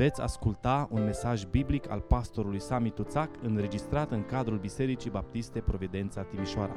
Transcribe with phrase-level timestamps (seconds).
[0.00, 6.22] Veți asculta un mesaj biblic al pastorului Sami Tuțac înregistrat în cadrul Bisericii Baptiste Providența
[6.22, 6.76] Timișoara.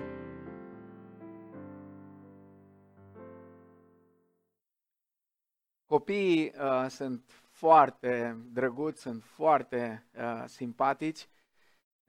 [5.86, 11.28] Copiii uh, sunt foarte drăguți, sunt foarte uh, simpatici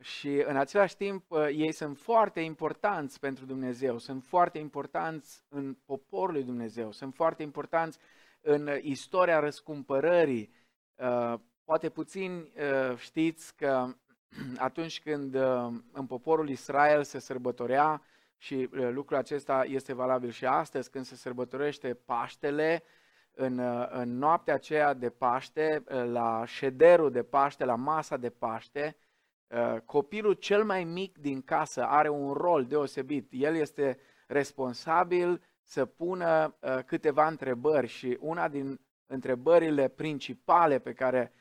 [0.01, 5.77] și în același timp uh, ei sunt foarte importanți pentru Dumnezeu, sunt foarte importanți în
[5.85, 7.99] poporul lui Dumnezeu, sunt foarte importanți
[8.41, 10.53] în istoria răscumpărării.
[10.97, 11.35] Uh,
[11.65, 13.87] poate puțin uh, știți că
[14.59, 18.03] atunci când uh, în poporul Israel se sărbătorea
[18.37, 22.83] și uh, lucrul acesta este valabil și astăzi, când se sărbătorește Paștele,
[23.35, 28.31] în, uh, în noaptea aceea de Paște, uh, la șederul de Paște, la masa de
[28.31, 28.97] Paște,
[29.47, 33.29] uh, copilul cel mai mic din casă are un rol deosebit.
[33.31, 41.33] El este responsabil să pună câteva întrebări și una din întrebările principale pe care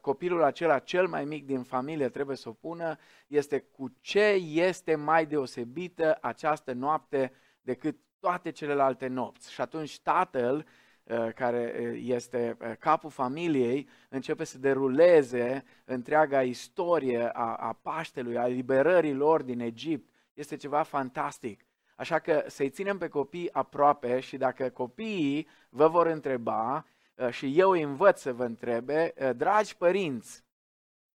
[0.00, 4.94] copilul acela cel mai mic din familie trebuie să o pună este cu ce este
[4.94, 9.52] mai deosebită această noapte decât toate celelalte nopți.
[9.52, 10.66] Și atunci tatăl
[11.04, 18.38] Uh, care uh, este uh, capul familiei, începe să deruleze întreaga istorie a, a Paștelui,
[18.38, 20.10] a liberării lor din Egipt.
[20.34, 21.64] Este ceva fantastic.
[21.96, 26.86] Așa că să-i ținem pe copii aproape și dacă copiii vă vor întreba
[27.30, 30.44] și eu îi învăț să vă întrebe, dragi părinți,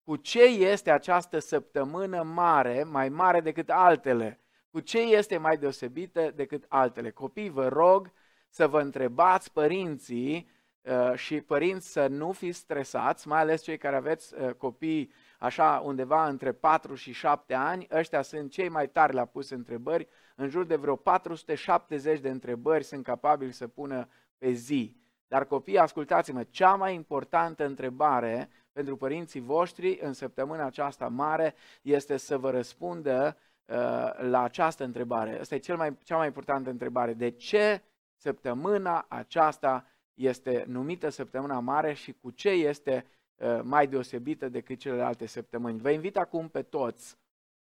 [0.10, 4.40] cu ce este această săptămână mare, mai mare decât altele?
[4.72, 7.12] Cu ce este mai deosebită decât altele?
[7.12, 8.12] Copii, vă rog
[8.50, 10.50] să vă întrebați părinții
[10.82, 15.82] uh, și părinți să nu fiți stresați, mai ales cei care aveți uh, copii așa
[15.86, 20.50] undeva între 4 și 7 ani, ăștia sunt cei mai tari la pus întrebări, în
[20.50, 24.99] jur de vreo 470 de întrebări sunt capabili să pună pe zi.
[25.30, 32.18] Dar copii, ascultați-mă, cea mai importantă întrebare pentru părinții voștri în săptămâna aceasta mare este
[32.18, 33.76] să vă răspundă uh,
[34.18, 35.40] la această întrebare.
[35.40, 37.14] Asta e cel mai, cea mai importantă întrebare.
[37.14, 37.82] De ce
[38.16, 45.26] săptămâna aceasta este numită săptămâna mare și cu ce este uh, mai deosebită decât celelalte
[45.26, 45.80] săptămâni.
[45.80, 47.18] Vă invit acum pe toți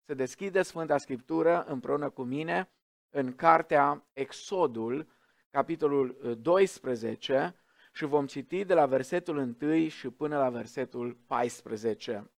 [0.05, 2.69] să deschideți Sfânta Scriptură împreună cu mine
[3.09, 5.07] în cartea Exodul,
[5.49, 7.59] capitolul 12 uh,
[7.91, 12.31] și vom citi de la versetul 1 și până la versetul 14.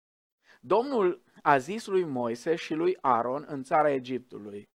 [0.61, 4.69] Domnul a zis lui Moise și lui Aaron în țara Egiptului,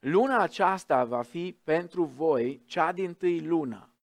[0.00, 3.94] Luna aceasta va fi pentru voi cea din tâi lună.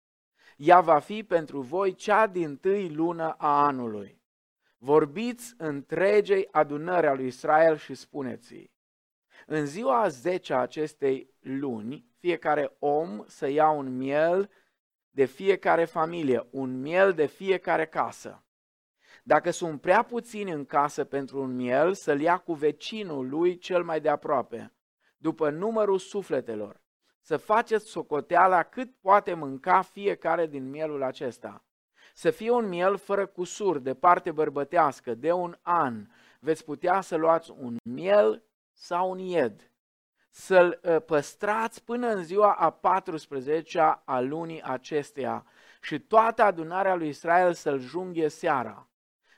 [0.56, 4.22] Ea va fi pentru voi cea din tâi lună a anului.
[4.78, 8.70] Vorbiți întregei adunări a lui Israel și spuneți
[9.50, 14.50] În ziua a 10 a acestei luni, fiecare om să ia un miel
[15.10, 18.44] de fiecare familie, un miel de fiecare casă.
[19.22, 23.84] Dacă sunt prea puțini în casă pentru un miel, să-l ia cu vecinul lui cel
[23.84, 24.74] mai de aproape
[25.16, 26.80] după numărul sufletelor,
[27.20, 31.64] să faceți socoteala cât poate mânca fiecare din mielul acesta.
[32.14, 36.06] Să fie un miel fără cusur, de parte bărbătească, de un an.
[36.40, 38.42] Veți putea să luați un miel
[38.78, 39.72] sau un ied.
[40.30, 45.46] Să-l ă, păstrați până în ziua a 14-a a lunii acesteia
[45.80, 48.88] și toată adunarea lui Israel să-l junghe seara.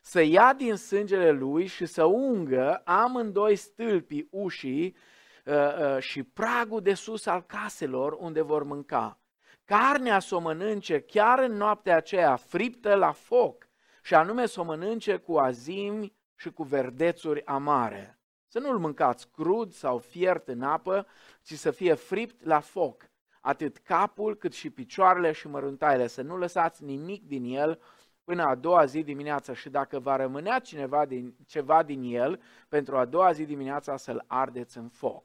[0.03, 4.97] Să ia din sângele lui și să ungă amândoi stâlpii ușii
[5.45, 9.21] Uh, uh, și pragul de sus al caselor unde vor mânca.
[9.65, 13.69] Carnea să o mănânce chiar în noaptea aceea, friptă la foc,
[14.03, 18.20] și anume să o mănânce cu azimi și cu verdețuri amare.
[18.53, 21.07] Să nu-l mâncați crud sau fiert în apă,
[21.43, 26.37] ci să fie fript la foc, atât capul cât și picioarele și măruntaile, să nu
[26.37, 27.81] lăsați nimic din el
[28.25, 32.97] până a doua zi dimineața și dacă va rămânea cineva din, ceva din el, pentru
[32.97, 35.25] a doua zi dimineața să-l ardeți în foc.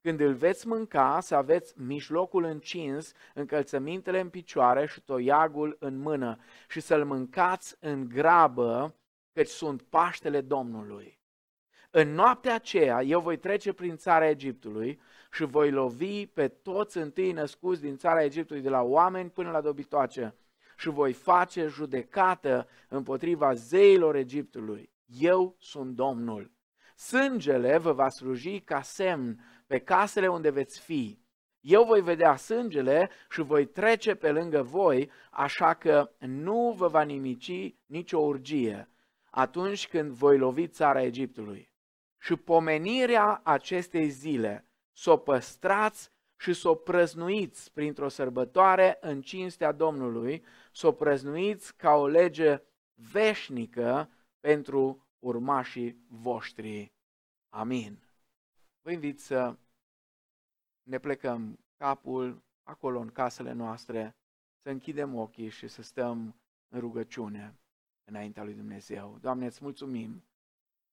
[0.00, 6.38] Când îl veți mânca, să aveți mijlocul încins, încălțămintele în picioare și toiagul în mână
[6.68, 8.94] și să-l mâncați în grabă,
[9.32, 11.19] căci sunt Paștele Domnului.
[11.90, 15.00] În noaptea aceea eu voi trece prin țara Egiptului
[15.32, 19.60] și voi lovi pe toți întâi născuți din țara Egiptului, de la oameni până la
[19.60, 20.34] dobitoace,
[20.76, 24.92] și voi face judecată împotriva zeilor Egiptului.
[25.06, 26.50] Eu sunt Domnul.
[26.96, 31.18] Sângele vă va sluji ca semn pe casele unde veți fi.
[31.60, 37.02] Eu voi vedea sângele și voi trece pe lângă voi, așa că nu vă va
[37.02, 38.90] nimici nicio urgie
[39.30, 41.69] atunci când voi lovi țara Egiptului.
[42.20, 49.72] Și pomenirea acestei zile să o păstrați și să o prăznuiți printr-o sărbătoare în cinstea
[49.72, 52.62] Domnului, să o prăznuiți ca o lege
[52.94, 56.92] veșnică pentru urmașii voștri.
[57.48, 57.98] Amin.
[58.82, 59.56] Vă invit să
[60.82, 64.16] ne plecăm capul acolo în casele noastre,
[64.62, 67.54] să închidem ochii și să stăm în rugăciune
[68.04, 69.18] înaintea lui Dumnezeu.
[69.20, 70.24] Doamne, îți mulțumim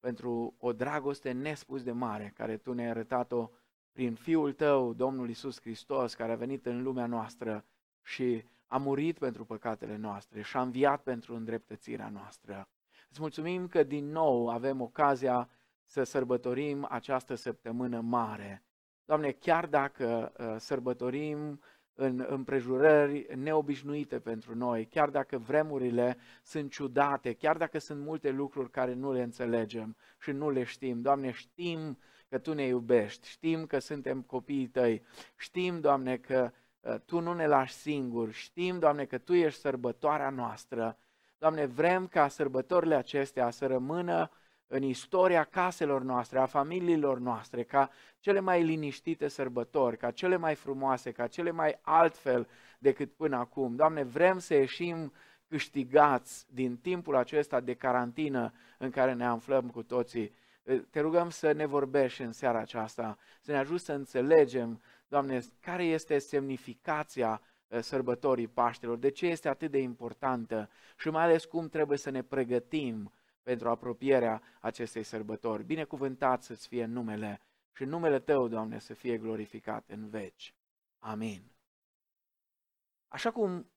[0.08, 3.50] pentru o dragoste nespus de mare care Tu ne-ai arătat-o
[3.92, 7.66] prin Fiul Tău, Domnul Isus Hristos, care a venit în lumea noastră
[8.04, 12.68] și a murit pentru păcatele noastre și a înviat pentru îndreptățirea noastră.
[13.10, 15.50] Îți mulțumim că din nou avem ocazia
[15.86, 18.64] să sărbătorim această săptămână mare.
[19.06, 21.62] Doamne, chiar dacă uh, sărbătorim
[22.00, 28.72] în împrejurări neobișnuite pentru noi, chiar dacă vremurile sunt ciudate, chiar dacă sunt multe lucruri
[28.72, 31.02] care nu le înțelegem și nu le știm.
[31.02, 31.98] Doamne, știm
[32.30, 35.04] că Tu ne iubești, știm că suntem copiii Tăi,
[35.36, 40.30] știm, Doamne, că uh, Tu nu ne lași singuri, știm, Doamne, că Tu ești sărbătoarea
[40.30, 40.98] noastră.
[41.38, 44.32] Doamne, vrem ca sărbătorile acestea să rămână
[44.68, 50.56] în istoria caselor noastre, a familiilor noastre, ca cele mai liniștite sărbători, ca cele mai
[50.56, 52.48] frumoase, ca cele mai altfel
[52.80, 53.76] decât până acum.
[53.76, 55.14] Doamne, vrem să ieșim
[55.48, 60.34] câștigați din timpul acesta de carantină în care ne aflăm cu toții.
[60.90, 65.84] Te rugăm să ne vorbești în seara aceasta, să ne ajut să înțelegem, Doamne, care
[65.84, 67.42] este semnificația
[67.80, 72.22] sărbătorii Paștelor, de ce este atât de importantă și mai ales cum trebuie să ne
[72.22, 73.12] pregătim
[73.48, 75.64] pentru apropierea acestei sărbători.
[75.64, 77.42] Binecuvântat să-ți fie numele
[77.74, 80.56] și numele Tău, Doamne, să fie glorificat în veci.
[81.00, 81.52] Amin.
[83.08, 83.72] Așa cum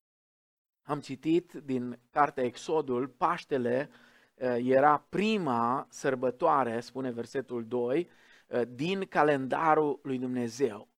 [0.82, 3.90] am citit din cartea Exodul, Paștele
[4.34, 8.08] eh, era prima sărbătoare, spune versetul 2,
[8.46, 10.88] eh, din calendarul lui Dumnezeu.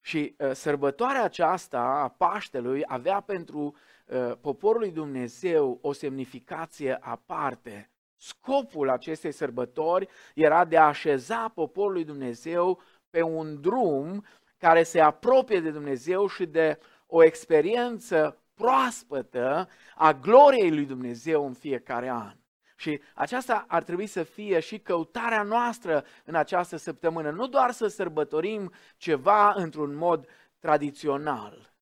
[0.00, 3.74] Și uh, sărbătoarea aceasta a Paștelui avea pentru
[4.06, 7.88] uh, poporul lui Dumnezeu o semnificație aparte.
[8.16, 14.24] Scopul acestei sărbători era de a așeza poporul lui Dumnezeu pe un drum
[14.58, 21.52] care se apropie de Dumnezeu și de o experiență proaspătă a gloriei lui Dumnezeu în
[21.52, 22.36] fiecare an.
[22.76, 27.30] Și aceasta ar trebui să fie și căutarea noastră în această săptămână.
[27.30, 30.26] Nu doar să sărbătorim ceva într-un mod
[30.58, 31.73] tradițional.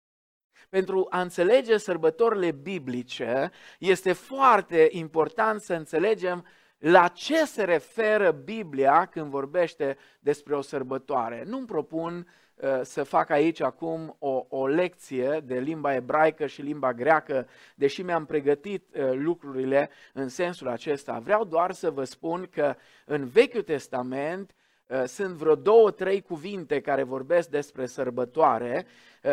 [0.72, 6.46] Pentru a înțelege sărbătorile biblice, este foarte important să înțelegem
[6.78, 11.42] la ce se referă Biblia când vorbește despre o sărbătoare.
[11.46, 12.26] Nu-mi propun
[12.62, 18.02] Uh, să fac aici acum o, o lecție de limba ebraică și limba greacă, deși
[18.02, 21.18] mi-am pregătit uh, lucrurile în sensul acesta.
[21.18, 22.74] Vreau doar să vă spun că
[23.04, 24.61] în Vechiul Testament uh,
[25.06, 28.86] sunt vreo două, trei cuvinte care vorbesc despre sărbătoare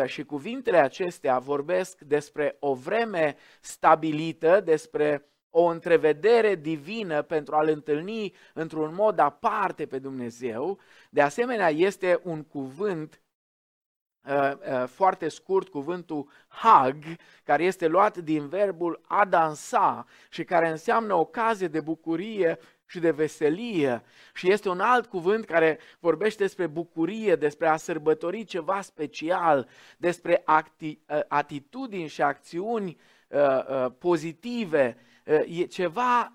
[0.04, 8.34] și cuvintele acestea vorbesc despre o vreme stabilită, despre o întrevedere divină pentru a-L întâlni
[8.54, 10.78] într-un mod aparte pe Dumnezeu.
[11.10, 13.22] De asemenea, este un cuvânt
[14.28, 16.96] uh, uh, foarte scurt, cuvântul hag,
[17.44, 22.58] care este luat din verbul a dansa și care înseamnă ocazie de bucurie
[22.90, 24.02] și de veselie.
[24.34, 30.44] Și este un alt cuvânt care vorbește despre bucurie, despre a sărbători ceva special, despre
[30.44, 32.96] acti- uh, atitudini și acțiuni
[33.98, 34.96] pozitive
[35.44, 36.34] e ceva,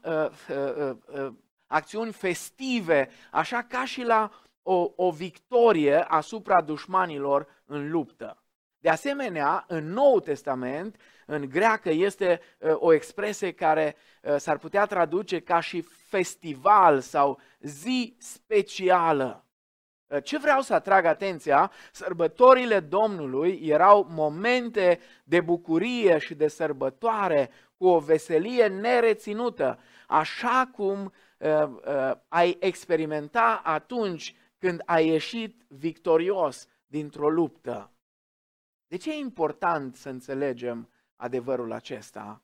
[1.68, 4.32] acțiuni festive, așa ca și la
[4.64, 8.45] o, o victorie asupra dușmanilor în luptă.
[8.86, 12.42] De asemenea, în Noul Testament, în greacă, este
[12.74, 13.96] o expresie care
[14.38, 19.46] s-ar putea traduce ca și festival sau zi specială.
[20.24, 27.88] Ce vreau să atrag atenția, sărbătorile Domnului erau momente de bucurie și de sărbătoare cu
[27.88, 37.30] o veselie nereținută, așa cum uh, uh, ai experimenta atunci când ai ieșit victorios dintr-o
[37.30, 37.90] luptă.
[38.88, 42.44] De ce e important să înțelegem adevărul acesta?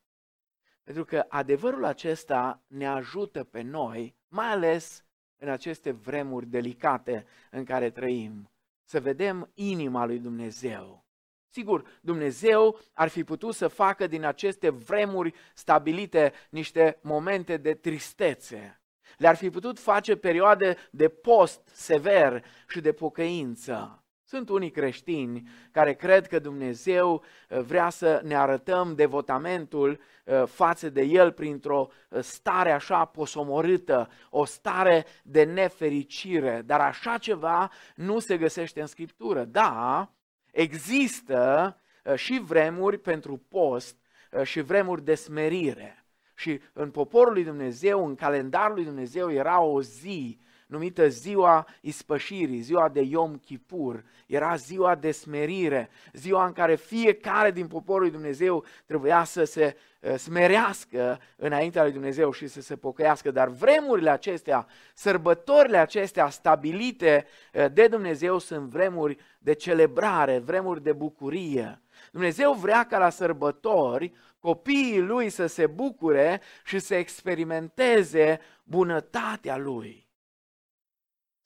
[0.83, 5.05] Pentru că adevărul acesta ne ajută pe noi, mai ales
[5.37, 8.51] în aceste vremuri delicate în care trăim,
[8.83, 11.05] să vedem inima lui Dumnezeu.
[11.49, 18.81] Sigur, Dumnezeu ar fi putut să facă din aceste vremuri stabilite niște momente de tristețe.
[19.17, 24.00] Le-ar fi putut face perioade de post sever și de pocăință.
[24.31, 30.89] Sunt unii creștini care cred că Dumnezeu uh, vrea să ne arătăm devotamentul uh, față
[30.89, 38.19] de El printr-o uh, stare așa posomorâtă, o stare de nefericire, dar așa ceva nu
[38.19, 39.43] se găsește în Scriptură.
[39.43, 40.11] Da,
[40.51, 41.77] există
[42.15, 43.95] și vremuri pentru post
[44.43, 46.05] și vremuri de smerire.
[46.35, 50.39] Și în poporul lui Dumnezeu, în calendarul lui Dumnezeu, era o zi
[50.71, 54.03] numită ziua ispășirii, ziua de Yom Kippur.
[54.27, 59.77] Era ziua de smerire, ziua în care fiecare din poporul lui Dumnezeu trebuia să se
[59.99, 63.31] uh, smerească înaintea lui Dumnezeu și să se pocăiască.
[63.31, 70.93] Dar vremurile acestea, sărbătorile acestea stabilite uh, de Dumnezeu sunt vremuri de celebrare, vremuri de
[70.93, 71.81] bucurie.
[72.11, 80.10] Dumnezeu vrea ca la sărbători copiii lui să se bucure și să experimenteze bunătatea lui.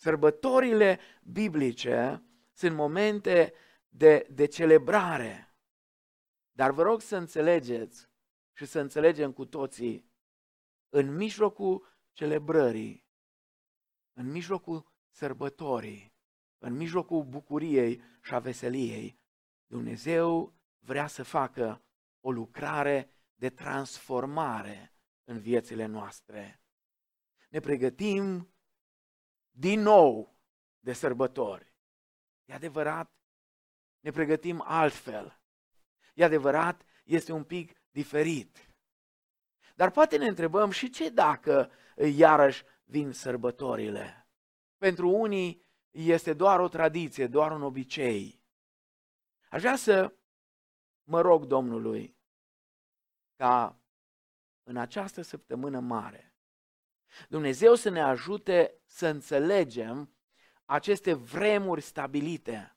[0.06, 3.54] Sărbătorile biblice sunt momente
[3.90, 5.56] de, de celebrare.
[6.52, 8.10] Dar vă rog să înțelegeți
[8.54, 10.12] și să înțelegem cu toții,
[10.90, 13.08] în mijlocul celebrării,
[14.14, 16.14] în mijlocul sărbătorii,
[16.58, 19.20] în mijlocul bucuriei și a veseliei,
[19.66, 21.86] Dumnezeu vrea să facă
[22.20, 26.64] o lucrare de transformare în viețile noastre.
[27.50, 28.55] Ne pregătim
[29.58, 30.36] din nou
[30.80, 31.74] de sărbători.
[32.46, 33.12] E adevărat,
[34.00, 35.42] ne pregătim altfel.
[36.14, 38.70] E adevărat, este un pic diferit.
[39.76, 41.72] Dar poate ne întrebăm și ce dacă
[42.16, 44.30] iarăși vin sărbătorile?
[44.78, 48.44] Pentru unii este doar o tradiție, doar un obicei.
[49.50, 50.16] Aș vrea să
[51.04, 52.18] mă rog Domnului
[53.36, 53.80] ca
[54.64, 56.35] în această săptămână mare
[57.30, 60.16] Dumnezeu să ne ajute să înțelegem
[60.66, 62.76] aceste vremuri stabilite,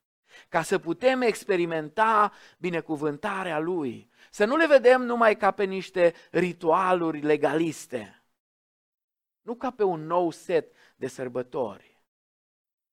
[0.48, 7.20] ca să putem experimenta binecuvântarea Lui, să nu le vedem numai ca pe niște ritualuri
[7.20, 8.22] legaliste,
[9.40, 12.02] nu ca pe un nou set de sărbători,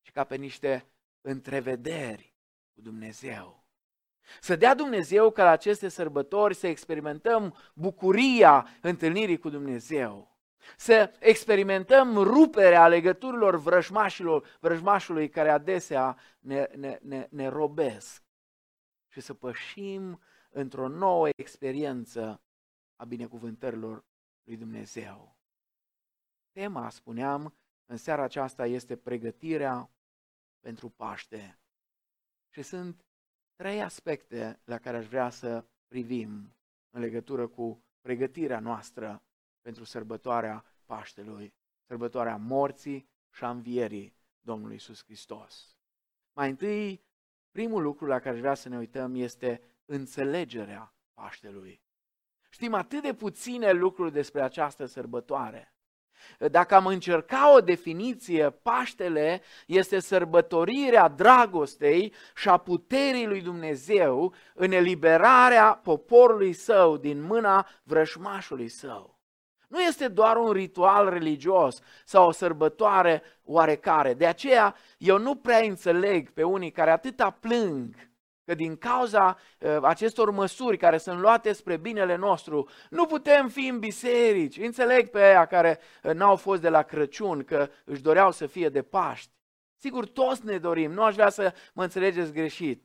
[0.02, 0.90] ci ca pe niște
[1.22, 2.36] întrevederi
[2.74, 3.64] cu Dumnezeu.
[4.42, 10.35] Să dea Dumnezeu ca la aceste sărbători să experimentăm bucuria întâlnirii cu Dumnezeu
[10.77, 18.24] să experimentăm ruperea legăturilor vrăjmașilor, vrăjmașului care adesea ne, ne, ne, ne robesc
[19.07, 22.41] și să pășim într-o nouă experiență
[22.95, 24.05] a binecuvântărilor
[24.43, 25.38] lui Dumnezeu.
[26.51, 27.55] Tema, spuneam,
[27.86, 29.89] în seara aceasta este pregătirea
[30.60, 31.60] pentru Paște.
[32.50, 33.05] Și sunt
[33.55, 36.55] trei aspecte la care aș vrea să privim
[36.89, 39.24] în legătură cu pregătirea noastră
[39.65, 41.53] pentru sărbătoarea Paștelui,
[41.88, 45.77] sărbătoarea morții și a învierii Domnului Isus Hristos.
[46.34, 47.03] Mai întâi,
[47.51, 51.81] primul lucru la care aș vrea să ne uităm este înțelegerea Paștelui.
[52.50, 55.75] Știm atât de puține lucruri despre această sărbătoare.
[56.51, 64.72] Dacă am încerca o definiție, Paștele este sărbătorirea dragostei și a puterii lui Dumnezeu în
[64.72, 69.14] eliberarea poporului său din mâna vrășmașului său.
[69.67, 74.13] Nu este doar un ritual religios sau o sărbătoare oarecare.
[74.13, 77.95] De aceea eu nu prea înțeleg pe unii care atâta plâng
[78.45, 83.67] că din cauza uh, acestor măsuri care sunt luate spre binele nostru, nu putem fi
[83.67, 84.57] în biserici.
[84.57, 88.69] Înțeleg pe aia care uh, n-au fost de la Crăciun, că își doreau să fie
[88.69, 89.31] de Paști.
[89.77, 92.84] Sigur, toți ne dorim, nu aș vrea să mă înțelegeți greșit.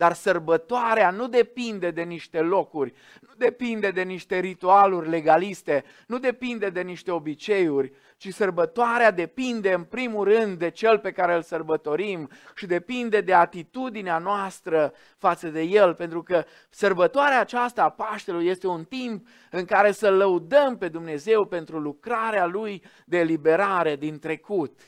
[0.00, 6.70] Dar sărbătoarea nu depinde de niște locuri, nu depinde de niște ritualuri legaliste, nu depinde
[6.70, 12.30] de niște obiceiuri, ci sărbătoarea depinde în primul rând de cel pe care îl sărbătorim
[12.54, 18.66] și depinde de atitudinea noastră față de el, pentru că sărbătoarea aceasta a Paștelui este
[18.66, 24.80] un timp în care să lăudăm pe Dumnezeu pentru lucrarea lui de eliberare din trecut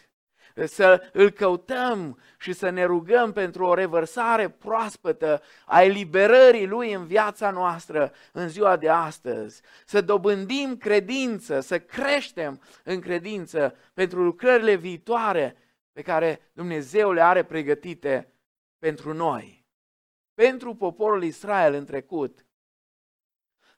[0.64, 7.06] să îl căutăm și să ne rugăm pentru o revărsare proaspătă a eliberării lui în
[7.06, 14.74] viața noastră în ziua de astăzi, să dobândim credință, să creștem în credință pentru lucrările
[14.74, 15.56] viitoare
[15.92, 18.32] pe care Dumnezeu le are pregătite
[18.78, 19.66] pentru noi.
[20.34, 22.46] Pentru poporul Israel în trecut,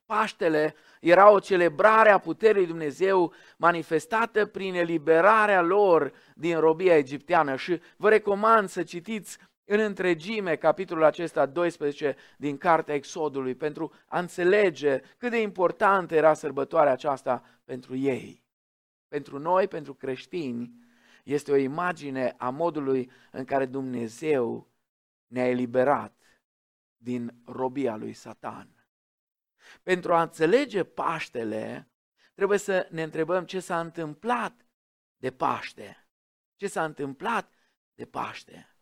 [0.07, 7.81] Paștele era o celebrare a puterii Dumnezeu manifestată prin eliberarea lor din robia egipteană și
[7.97, 15.01] vă recomand să citiți în întregime capitolul acesta 12 din Cartea Exodului pentru a înțelege
[15.19, 18.45] cât de importantă era sărbătoarea aceasta pentru ei.
[19.09, 20.73] Pentru noi, pentru creștini,
[21.25, 24.69] este o imagine a modului în care Dumnezeu
[25.27, 26.17] ne-a eliberat
[26.97, 28.74] din robia lui Satan.
[29.83, 31.89] Pentru a înțelege Paștele,
[32.35, 34.67] trebuie să ne întrebăm ce s-a întâmplat
[35.17, 36.09] de Paște.
[36.57, 37.53] Ce s-a întâmplat
[37.95, 38.77] de Paște.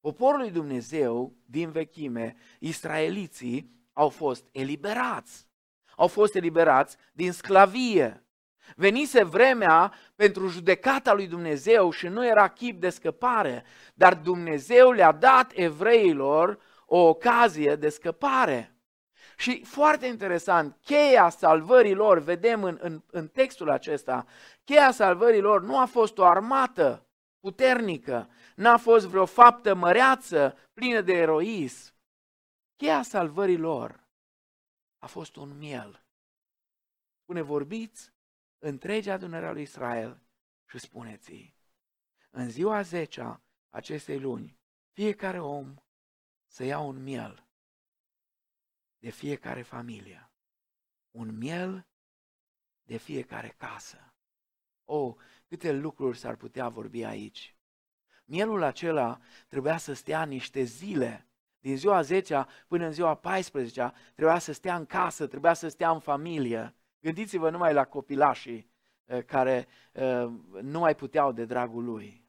[0.00, 5.48] Poporul lui Dumnezeu din vechime, israeliții, au fost eliberați.
[5.96, 8.26] au fost eliberați din sclavie.
[8.76, 13.64] Venise vremea pentru judecata lui Dumnezeu și nu era chip de scăpare,
[13.94, 18.75] dar Dumnezeu le-a dat evreilor o ocazie de scăpare.
[19.36, 24.26] Și foarte interesant, cheia salvării lor, vedem în, în, în textul acesta,
[24.64, 27.06] cheia salvării lor nu a fost o armată
[27.40, 31.94] puternică, n-a fost vreo faptă măreață plină de eroism.
[32.76, 34.06] Cheia salvării lor
[34.98, 36.04] a fost un miel.
[37.22, 38.12] Spune, vorbiți
[38.58, 40.20] întregea adunarea lui Israel
[40.70, 41.54] și spuneți
[42.30, 43.40] în ziua 10
[43.70, 44.58] acestei luni,
[44.92, 45.74] fiecare om
[46.46, 47.45] să ia un miel
[48.98, 50.30] de fiecare familie,
[51.10, 51.86] un miel
[52.82, 54.14] de fiecare casă.
[54.84, 55.14] O, oh,
[55.48, 57.56] câte lucruri s-ar putea vorbi aici.
[58.24, 61.26] Mielul acela trebuia să stea niște zile,
[61.58, 65.90] din ziua 10 până în ziua 14 trebuia să stea în casă, trebuia să stea
[65.90, 66.74] în familie.
[67.00, 68.70] Gândiți-vă numai la copilașii
[69.04, 70.28] eh, care eh,
[70.62, 72.24] nu mai puteau de dragul lui.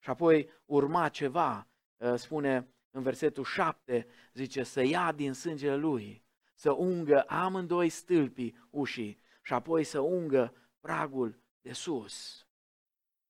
[0.00, 1.66] Și apoi urma ceva,
[1.96, 8.56] eh, spune în versetul 7, zice să ia din sângele lui, să ungă amândoi stâlpii
[8.70, 12.44] ușii și apoi să ungă pragul de sus.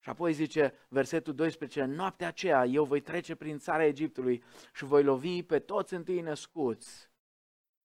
[0.03, 4.43] Și apoi zice versetul 12, noaptea aceea eu voi trece prin țara Egiptului
[4.75, 7.11] și voi lovi pe toți întâi născuți,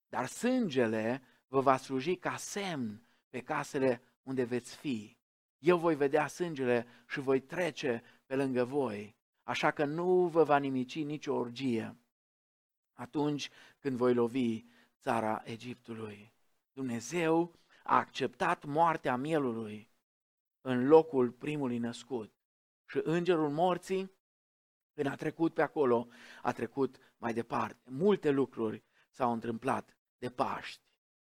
[0.10, 5.18] dar sângele vă va sluji ca semn pe casele unde veți fi.
[5.58, 9.16] Eu voi vedea sângele și voi trece pe lângă voi,
[9.46, 11.96] așa că nu vă va nimici nicio orgie
[12.94, 13.50] atunci
[13.80, 14.64] când voi lovi
[15.02, 16.34] țara Egiptului.
[16.74, 19.90] Dumnezeu a acceptat moartea mielului
[20.62, 22.34] în locul primului născut.
[22.86, 24.12] Și îngerul morții,
[24.94, 26.08] când a trecut pe acolo,
[26.42, 27.90] a trecut mai departe.
[27.90, 30.84] Multe lucruri s-au întâmplat de Paști.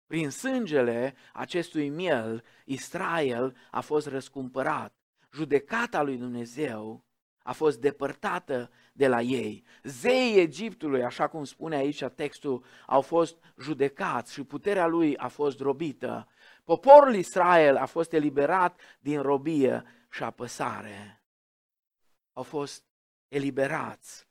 [0.06, 4.97] Prin sângele acestui miel, Israel a fost răscumpărat.
[5.33, 7.05] Judecata lui Dumnezeu
[7.44, 9.64] a fost depărtată de la ei.
[9.83, 15.61] Zeii Egiptului, așa cum spune aici textul, au fost judecați și puterea lui a fost
[15.61, 16.28] robită.
[16.64, 21.22] Poporul Israel a fost eliberat din robie și apăsare.
[22.33, 22.85] Au fost
[23.28, 24.26] eliberați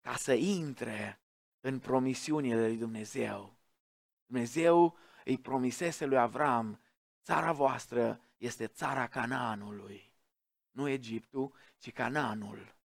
[0.00, 1.20] ca să intre
[1.60, 3.54] în promisiunile lui Dumnezeu.
[4.26, 6.80] Dumnezeu îi promisese lui Avram,
[7.22, 10.13] țara voastră este țara Canaanului.
[10.74, 12.76] Nu Egiptul, ci Canaanul.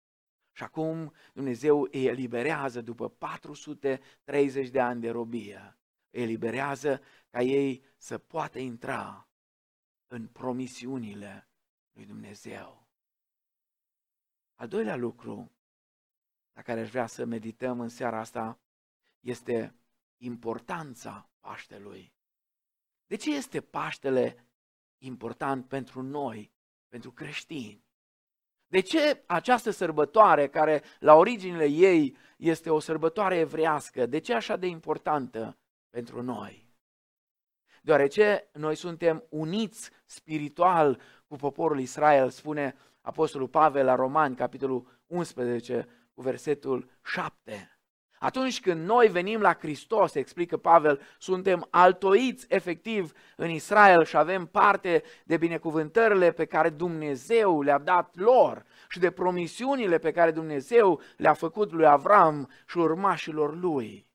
[0.53, 5.79] Și acum Dumnezeu îi eliberează după 430 de ani de robie.
[6.11, 9.29] Îi eliberează ca ei să poată intra
[10.07, 11.49] în promisiunile
[11.93, 12.89] lui Dumnezeu.
[14.55, 15.53] Al doilea lucru
[16.53, 18.61] la care aș vrea să medităm în seara asta
[19.21, 19.75] este
[20.17, 22.13] importanța Paștelui.
[23.07, 24.47] De ce este Paștele
[24.99, 26.53] important pentru noi,
[26.89, 27.87] pentru creștini?
[28.67, 34.57] De ce această sărbătoare, care la originile ei este o sărbătoare evrească, de ce așa
[34.57, 35.59] de importantă
[35.91, 36.69] pentru noi?
[37.89, 45.89] deoarece noi suntem uniți spiritual cu poporul Israel, spune Apostolul Pavel la Romani, capitolul 11,
[46.15, 47.78] cu versetul 7.
[48.19, 54.47] Atunci când noi venim la Hristos, explică Pavel, suntem altoiți efectiv în Israel și avem
[54.47, 61.01] parte de binecuvântările pe care Dumnezeu le-a dat lor și de promisiunile pe care Dumnezeu
[61.17, 64.08] le-a făcut lui Avram și urmașilor lui.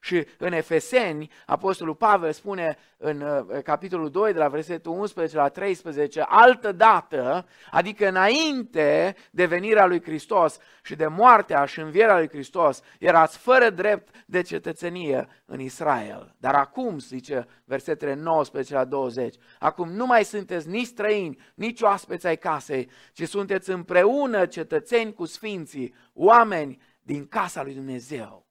[0.00, 5.48] Și în Efeseni, Apostolul Pavel spune în uh, capitolul 2, de la versetul 11 la
[5.48, 12.28] 13, altă dată, adică înainte de venirea lui Hristos și de moartea și învierea lui
[12.28, 16.34] Hristos, erați fără drept de cetățenie în Israel.
[16.38, 22.26] Dar acum, zice versetele 19 la 20, acum nu mai sunteți nici străini, nici oaspeți
[22.26, 28.47] ai casei, ci sunteți împreună cetățeni cu sfinții, oameni din casa lui Dumnezeu.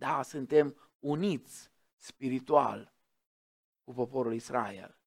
[0.00, 2.94] Da, suntem uniți spiritual
[3.84, 4.98] cu poporul Israel.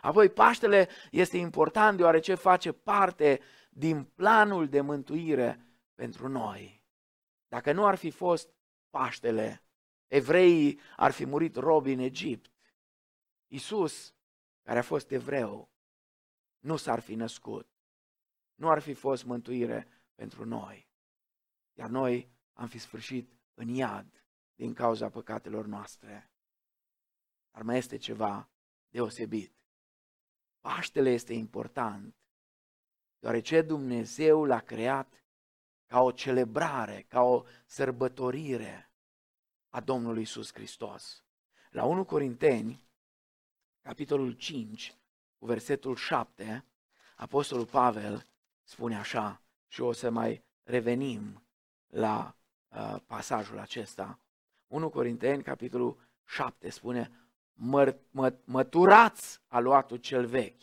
[0.00, 6.84] Apoi Paștele este important deoarece face parte din planul de mântuire pentru noi.
[7.48, 8.48] Dacă nu ar fi fost
[8.90, 9.62] Paștele,
[10.06, 12.50] evreii ar fi murit robi în Egipt.
[13.46, 14.14] Isus,
[14.62, 15.70] care a fost evreu,
[16.58, 17.68] nu s-ar fi născut.
[18.54, 20.88] Nu ar fi fost mântuire pentru noi.
[21.74, 26.30] Iar noi am fi sfârșit în iad din cauza păcatelor noastre.
[27.50, 28.48] Dar mai este ceva
[28.88, 29.52] deosebit.
[30.60, 32.14] Paștele este important,
[33.18, 35.24] deoarece Dumnezeu l-a creat
[35.86, 38.90] ca o celebrare, ca o sărbătorire
[39.68, 41.24] a Domnului Isus Hristos.
[41.70, 42.82] La 1 Corinteni,
[43.80, 44.98] capitolul 5,
[45.38, 46.64] cu versetul 7,
[47.16, 48.26] Apostolul Pavel
[48.62, 51.46] spune așa, și o să mai revenim
[51.86, 52.36] la
[52.76, 54.20] uh, pasajul acesta.
[54.66, 57.10] 1 Corinteni, capitolul 7, spune,
[57.52, 60.62] mă, mă, măturați aluatul cel vechi,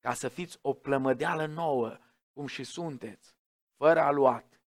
[0.00, 1.98] ca să fiți o plămădeală nouă,
[2.32, 3.36] cum și sunteți,
[3.76, 4.60] fără aluat,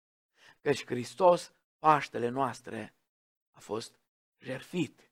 [0.62, 2.96] căci Hristos, Paștele noastre,
[3.52, 4.00] a fost
[4.38, 5.12] jerfit.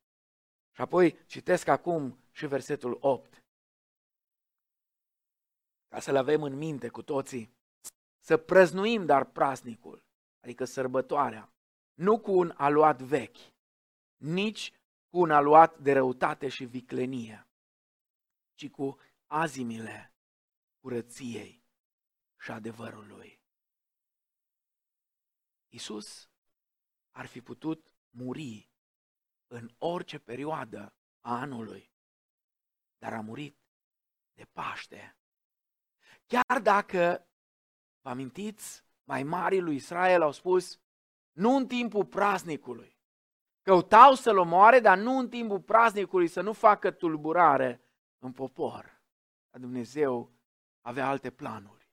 [0.72, 3.44] Și apoi citesc acum și versetul 8.
[5.88, 7.56] Ca să-l avem în minte cu toții.
[8.20, 10.07] Să prăznuim dar praznicul,
[10.48, 11.54] adică sărbătoarea,
[11.94, 13.38] nu cu un aluat vechi,
[14.18, 14.72] nici
[15.10, 17.48] cu un aluat de răutate și viclenie,
[18.54, 20.14] ci cu azimile
[20.80, 21.64] curăției
[22.40, 23.42] și adevărului.
[25.68, 26.30] Isus
[27.12, 28.70] ar fi putut muri
[29.48, 31.92] în orice perioadă a anului,
[32.98, 33.58] dar a murit
[34.34, 35.18] de Paște.
[36.26, 37.28] Chiar dacă,
[38.02, 40.80] vă amintiți, mai marii lui Israel au spus,
[41.32, 42.98] nu în timpul praznicului.
[43.62, 47.82] Căutau să-l omoare, dar nu în timpul praznicului, să nu facă tulburare
[48.20, 49.02] în popor.
[49.50, 50.32] Dar Dumnezeu
[50.82, 51.92] avea alte planuri.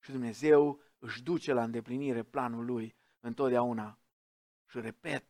[0.00, 3.98] Și Dumnezeu își duce la îndeplinire planul lui întotdeauna.
[4.66, 5.24] Și repet,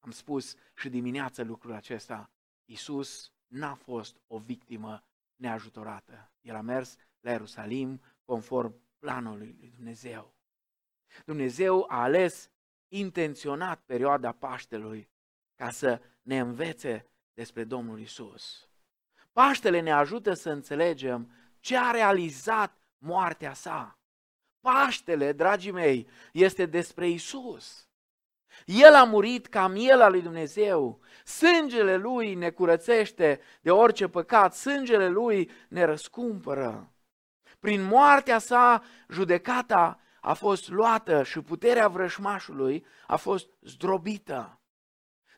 [0.00, 2.30] am spus și dimineața lucrul acesta,
[2.64, 5.04] Iisus n-a fost o victimă
[5.36, 6.32] neajutorată.
[6.40, 10.34] El a mers la Ierusalim conform planului lui Dumnezeu.
[11.24, 12.50] Dumnezeu a ales
[12.88, 15.08] intenționat perioada Paștelui
[15.54, 18.68] ca să ne învețe despre Domnul Isus.
[19.32, 23.98] Paștele ne ajută să înțelegem ce a realizat moartea sa.
[24.60, 27.88] Paștele, dragii mei, este despre Isus.
[28.66, 31.00] El a murit ca miel al lui Dumnezeu.
[31.24, 34.54] Sângele lui ne curățește de orice păcat.
[34.54, 36.89] Sângele lui ne răscumpără.
[37.60, 44.60] Prin moartea sa, judecata a fost luată și puterea vrășmașului a fost zdrobită.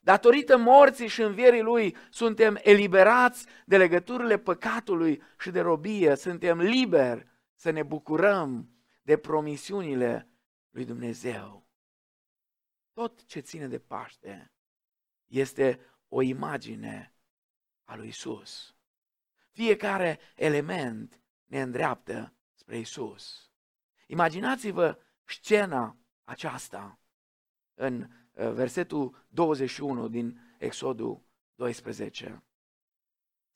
[0.00, 6.14] Datorită morții și învierii lui, suntem eliberați de legăturile păcatului și de robie.
[6.14, 8.70] Suntem liberi să ne bucurăm
[9.02, 10.28] de promisiunile
[10.70, 11.66] lui Dumnezeu.
[12.92, 14.52] Tot ce ține de Paște
[15.26, 17.14] este o imagine
[17.84, 18.76] a lui Isus.
[19.50, 21.21] Fiecare element
[21.52, 23.50] ne îndreaptă spre Isus.
[24.06, 26.98] Imaginați-vă scena aceasta
[27.74, 31.22] în uh, versetul 21 din Exodul
[31.54, 32.42] 12.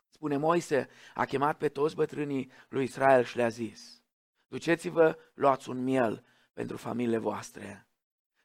[0.08, 4.02] Spune Moise, a chemat pe toți bătrânii lui Israel și le-a zis,
[4.46, 7.88] duceți-vă, luați un miel pentru familiile voastre,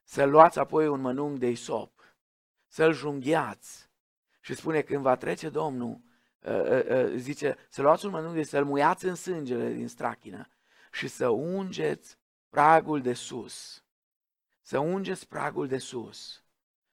[0.04, 2.16] să luați apoi un mănunchi de isop,
[2.68, 3.90] să-l junghiați
[4.42, 6.11] și spune când va trece Domnul, uh, uh,
[7.16, 10.50] zice, să luați un mănunchi de să-l muiați în sângele din strachină
[10.92, 12.18] și să ungeți
[12.50, 13.86] pragul de sus.
[14.62, 16.44] Să ungeți pragul de sus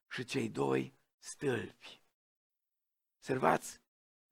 [0.08, 2.02] și cei doi stâlpi.
[3.16, 3.80] Observați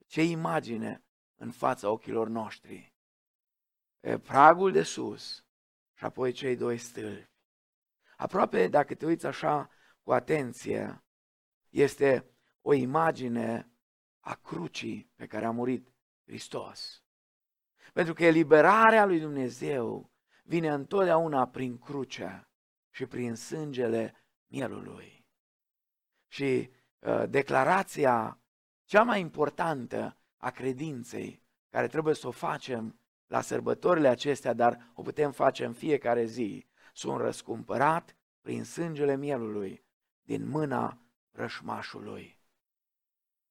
[0.06, 1.04] ce imagine
[1.36, 2.94] în fața ochilor noștri.
[4.00, 5.44] E pragul de sus
[5.94, 7.30] și apoi cei doi stâlpi.
[8.16, 9.70] Aproape, dacă te uiți așa
[10.02, 11.04] cu atenție,
[11.68, 13.70] este o imagine
[14.26, 15.92] a crucii pe care a murit
[16.24, 17.04] Hristos.
[17.92, 20.10] Pentru că eliberarea lui Dumnezeu
[20.44, 22.50] vine întotdeauna prin crucea
[22.90, 24.14] și prin sângele
[24.46, 25.26] mielului.
[26.28, 28.40] Și uh, declarația
[28.84, 35.02] cea mai importantă a credinței, care trebuie să o facem la sărbătorile acestea, dar o
[35.02, 39.84] putem face în fiecare zi, sunt răscumpărat prin sângele mielului
[40.22, 42.35] din mâna rășmașului.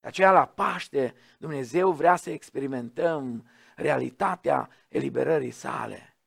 [0.06, 6.18] De aceea la Paște Dumnezeu vrea să experimentăm realitatea eliberării sale.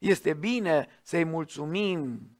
[0.00, 2.30] Este bine să-i mulțumim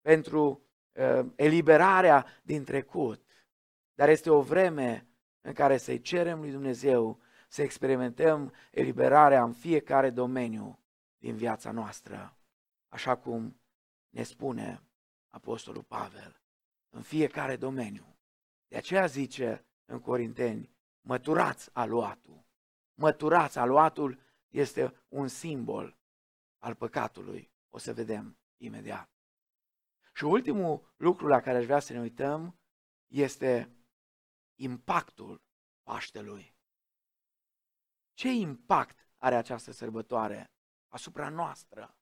[0.00, 3.46] pentru uh, eliberarea din trecut,
[3.94, 5.06] dar este o vreme
[5.40, 10.78] în care să-i cerem lui Dumnezeu să experimentăm eliberarea în fiecare domeniu
[11.18, 12.36] din viața noastră,
[12.88, 13.60] așa cum
[14.10, 14.82] ne spune
[15.30, 16.40] Apostolul Pavel,
[16.90, 18.16] în fiecare domeniu.
[18.68, 22.44] De aceea zice în Corinteni, măturați aluatul.
[22.94, 25.98] Măturați, aluatul este un simbol
[26.58, 27.52] al păcatului.
[27.70, 29.10] O să vedem imediat.
[30.14, 32.58] Și ultimul lucru la care aș vrea să ne uităm
[33.06, 33.76] este
[34.54, 35.42] impactul
[35.82, 36.54] Paștelui.
[38.14, 40.52] Ce impact are această sărbătoare
[40.88, 41.96] asupra noastră?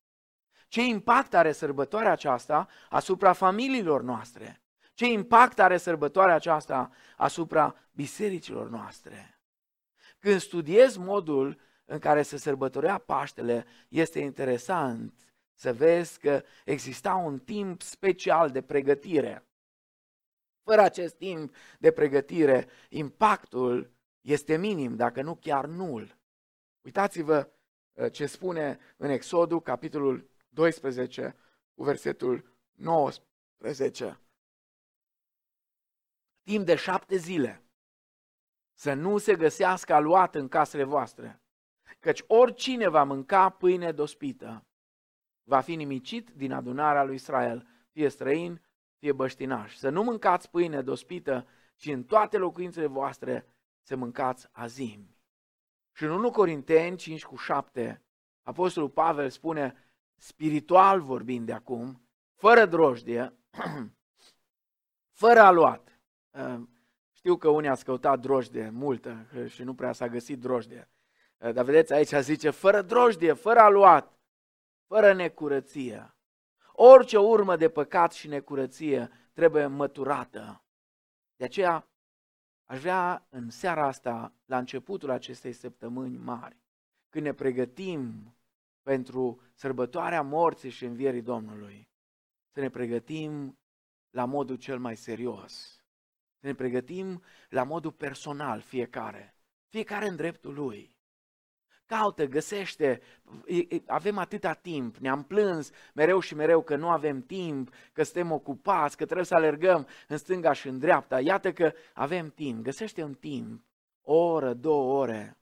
[0.69, 4.63] Ce impact are sărbătoarea aceasta asupra familiilor noastre?
[5.01, 9.41] Ce impact are sărbătoarea aceasta asupra bisericilor noastre?
[10.19, 17.39] Când studiezi modul în care se sărbătorea Paștele, este interesant să vezi că exista un
[17.39, 19.47] timp special de pregătire.
[20.63, 26.17] Fără acest timp de pregătire, impactul este minim, dacă nu chiar nul.
[26.81, 27.51] Uitați-vă
[27.93, 31.37] uh, ce spune în Exodul, capitolul 12,
[31.75, 34.21] cu versetul 19.
[36.43, 37.65] Timp de șapte zile
[38.73, 41.43] să nu se găsească aluat în casele voastre,
[41.99, 44.65] căci oricine va mânca pâine dospită
[45.51, 48.63] va fi nimicit din adunarea lui Israel, fie străin,
[48.99, 49.75] fie băștinaș.
[49.75, 53.47] Să nu mâncați pâine dospită, ci în toate locuințele voastre
[53.83, 55.19] să mâncați azimi.
[55.93, 58.03] Și în 1 Corinteni 5 cu 7,
[58.43, 59.75] Apostolul Pavel spune,
[60.17, 63.35] spiritual vorbind de acum, fără drojdie,
[65.23, 65.90] fără aluat.
[66.35, 66.69] Ă,
[67.13, 70.91] știu că unii ați căutat drojdie multă și nu prea s-a găsit drojdie.
[71.41, 74.19] Ă, dar vedeți, aici zice, fără drojdie, fără aluat,
[74.87, 76.15] fără necurăție.
[76.73, 80.65] Orice urmă de păcat și necurăție trebuie măturată.
[81.37, 81.89] De aceea
[82.65, 86.57] aș vrea în seara asta, la începutul acestei săptămâni mari,
[87.09, 88.35] când ne pregătim
[88.83, 91.89] pentru sărbătoarea morții și învierii Domnului,
[92.51, 93.59] să ne pregătim
[94.11, 95.80] la modul cel mai serios.
[96.41, 99.35] Să ne pregătim la modul personal fiecare.
[99.69, 100.99] Fiecare în dreptul lui.
[101.87, 103.01] Caută, găsește,
[103.87, 108.97] avem atâta timp, ne-am plâns mereu și mereu că nu avem timp, că suntem ocupați,
[108.97, 111.21] că trebuie să alergăm în stânga și în dreapta.
[111.21, 113.65] Iată că avem timp, găsește un timp,
[114.01, 115.39] o oră, două ore,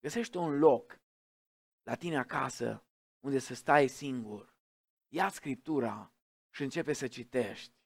[0.00, 1.00] găsește un loc
[1.82, 2.84] la tine acasă
[3.20, 4.54] unde să stai singur.
[5.08, 6.12] Ia Scriptura
[6.50, 7.79] și începe să citești.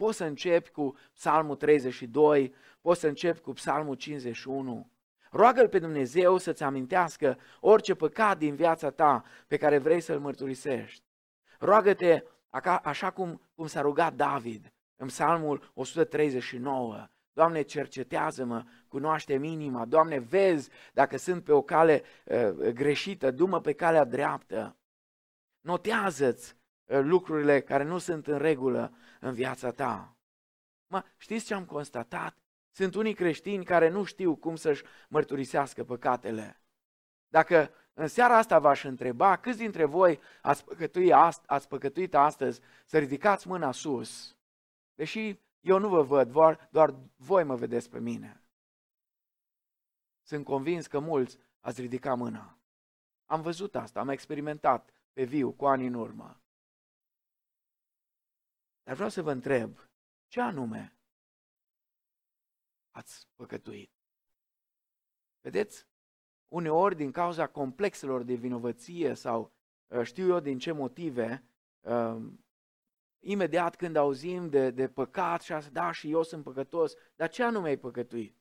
[0.00, 4.90] Poți să începi cu Psalmul 32, poți să începi cu Psalmul 51,
[5.30, 11.04] Roagă-L pe Dumnezeu să-ți amintească orice păcat din viața ta pe care vrei să-L mărturisești.
[11.58, 12.22] Roagă-te
[12.82, 17.08] așa cum, cum s-a rugat David în psalmul 139.
[17.32, 19.84] Doamne, cercetează-mă, cunoaște inima.
[19.84, 24.76] Doamne, vezi dacă sunt pe o cale uh, greșită, du-mă pe calea dreaptă.
[25.60, 26.59] Notează-ți uh,
[26.98, 30.16] lucrurile care nu sunt în regulă în viața ta.
[30.86, 32.36] Mă, știți ce am constatat?
[32.70, 36.62] Sunt unii creștini care nu știu cum să-și mărturisească păcatele.
[37.28, 42.60] Dacă în seara asta v-aș întreba câți dintre voi ați păcătuit, ast- ați păcătuit astăzi,
[42.84, 44.36] să ridicați mâna sus.
[44.94, 48.42] Deși eu nu vă văd, doar, doar voi mă vedeți pe mine.
[50.22, 52.58] Sunt convins că mulți ați ridicat mâna.
[53.26, 56.40] Am văzut asta, am experimentat pe viu cu ani în urmă.
[58.90, 59.88] Dar vreau să vă întreb,
[60.28, 60.96] ce anume
[62.90, 63.90] ați păcătuit.
[65.40, 65.86] Vedeți?
[66.48, 69.52] Uneori, din cauza complexelor de vinovăție sau
[69.86, 71.44] uh, știu eu din ce motive,
[71.80, 72.16] uh,
[73.18, 77.42] imediat când auzim de, de păcat și asta, da, și eu sunt păcătos, dar ce
[77.42, 78.36] anume ai păcătuit?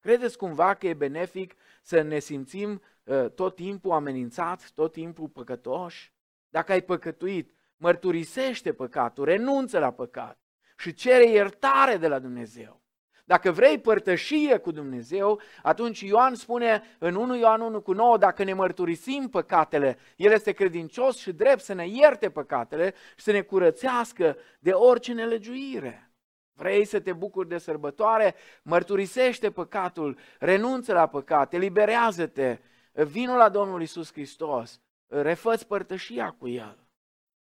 [0.00, 6.12] Credeți cumva că e benefic să ne simțim uh, tot timpul amenințați, tot timpul păcătoși?
[6.48, 10.38] Dacă ai păcătuit, mărturisește păcatul, renunță la păcat
[10.76, 12.84] și cere iertare de la Dumnezeu.
[13.28, 18.44] Dacă vrei părtășie cu Dumnezeu, atunci Ioan spune în 1 Ioan 1 cu 9, dacă
[18.44, 23.40] ne mărturisim păcatele, El este credincios și drept să ne ierte păcatele și să ne
[23.40, 26.10] curățească de orice nelegiuire.
[26.52, 28.34] Vrei să te bucuri de sărbătoare?
[28.62, 32.58] Mărturisește păcatul, renunță la păcat, eliberează-te,
[32.92, 36.85] vină la Domnul Isus Hristos, refăți părtășia cu El.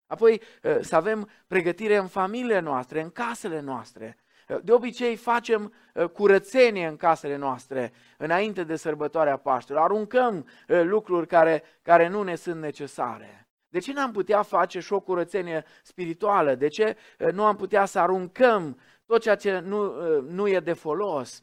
[0.07, 0.41] Apoi
[0.81, 4.17] să avem pregătire în familiile noastre, în casele noastre,
[4.63, 9.81] de obicei facem uh, curățenie în casele noastre înainte de sărbătoarea Paștelor.
[9.81, 13.47] Aruncăm uh, lucruri care, care nu ne sunt necesare.
[13.69, 16.55] De ce n-am putea face și o curățenie spirituală?
[16.55, 20.73] De ce uh, nu am putea să aruncăm tot ceea ce nu, nu e de
[20.73, 21.41] folos?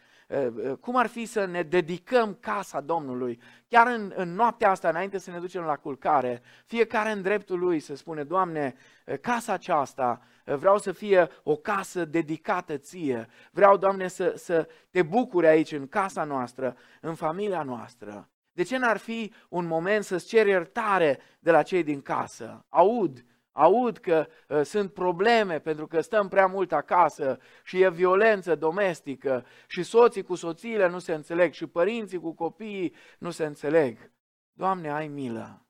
[0.80, 3.40] Cum ar fi să ne dedicăm casa Domnului?
[3.68, 7.80] Chiar în, în noaptea asta, înainte să ne ducem la culcare, fiecare în dreptul lui
[7.80, 8.74] să spune, Doamne,
[9.20, 13.28] casa aceasta vreau să fie o casă dedicată ție.
[13.50, 18.28] Vreau, Doamne, să, să te bucuri aici, în casa noastră, în familia noastră.
[18.52, 22.64] De ce n-ar fi un moment să-ți ceri iertare de la cei din casă?
[22.68, 28.54] Aud, aud că uh, sunt probleme pentru că stăm prea mult acasă și e violență
[28.54, 34.10] domestică și soții cu soțiile nu se înțeleg și părinții cu copiii nu se înțeleg.
[34.52, 35.66] Doamne, ai milă!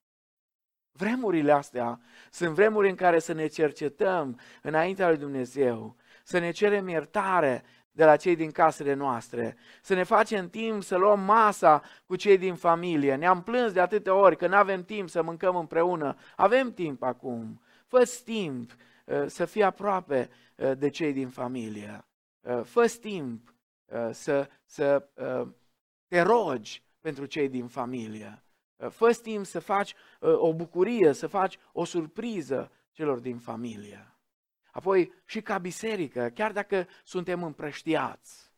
[0.92, 6.88] Vremurile astea sunt vremuri în care să ne cercetăm înaintea lui Dumnezeu, să ne cerem
[6.88, 12.16] iertare de la cei din casele noastre, să ne facem timp să luăm masa cu
[12.16, 13.14] cei din familie.
[13.14, 16.16] Ne-am plâns de atâtea ori că nu avem timp să mâncăm împreună.
[16.36, 17.62] Avem timp acum.
[17.92, 22.04] Fă timp uh, să fii aproape uh, de cei din familie.
[22.40, 23.54] Uh, fă timp
[24.10, 25.08] să, să
[26.08, 28.42] te rogi pentru cei din familie.
[28.90, 34.16] fă timp să faci o bucurie, să faci o surpriză celor din familie.
[34.70, 38.52] Apoi și ca biserică, chiar dacă suntem împrăștiați,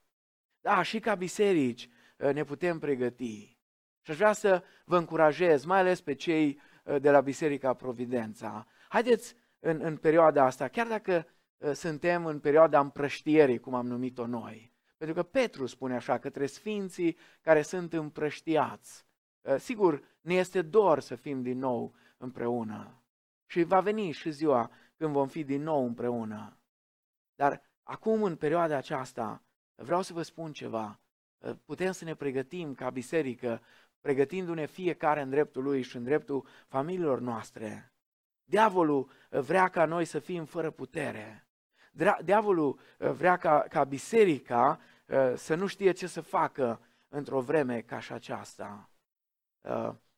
[0.65, 3.59] da, și ca biserici uh, ne putem pregăti.
[4.03, 8.67] Și aș vrea să vă încurajez, mai ales pe cei uh, de la Biserica Providența.
[8.95, 11.27] Haideți în, în perioada asta, chiar dacă
[11.57, 16.47] uh, suntem în perioada împrăștierii, cum am numit-o noi, pentru că Petru spune așa, către
[16.47, 19.07] sfinții care sunt împrăștiați.
[19.59, 23.03] Sigur, ne este dor să fim din nou împreună.
[23.47, 26.59] Și va veni și ziua când vom fi din nou împreună.
[27.35, 29.43] Dar acum, în perioada aceasta,
[29.75, 31.01] vreau să vă spun ceva.
[31.65, 33.61] Putem să ne pregătim ca biserică,
[34.01, 37.94] pregătindu-ne fiecare în dreptul lui și în dreptul familiilor noastre.
[38.45, 41.47] Diavolul vrea ca noi să fim fără putere.
[42.25, 44.81] Diavolul vrea ca, ca biserica
[45.35, 48.91] să nu știe ce să facă într-o vreme ca și aceasta.